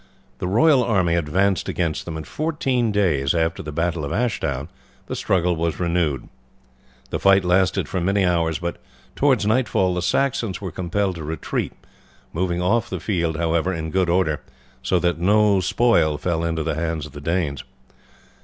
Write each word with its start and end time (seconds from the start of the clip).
The 0.39 0.47
royal 0.47 0.83
army 0.83 1.13
advanced 1.13 1.69
against 1.69 2.05
them, 2.05 2.17
and 2.17 2.25
fourteen 2.25 2.91
days 2.91 3.35
after 3.35 3.61
the 3.61 3.71
battle 3.71 4.03
of 4.03 4.11
Ashdown 4.11 4.67
the 5.05 5.15
struggle 5.15 5.55
was 5.55 5.79
renewed. 5.79 6.27
The 7.11 7.19
fight 7.19 7.45
lasted 7.45 7.87
for 7.87 8.01
many 8.01 8.25
hours, 8.25 8.57
but 8.57 8.77
towards 9.15 9.45
nightfall 9.45 9.93
the 9.93 10.01
Saxons 10.01 10.59
were 10.59 10.71
compelled 10.71 11.17
to 11.17 11.23
retreat, 11.23 11.73
moving 12.33 12.59
off 12.63 12.89
the 12.89 12.99
field, 12.99 13.37
however, 13.37 13.71
in 13.71 13.91
good 13.91 14.09
order, 14.09 14.41
so 14.81 14.97
that 14.97 15.19
no 15.19 15.59
spoil 15.59 16.17
fell 16.17 16.43
into 16.43 16.63
the 16.63 16.73
hands 16.73 17.05
of 17.05 17.11
the 17.11 17.21
Danes. 17.21 17.63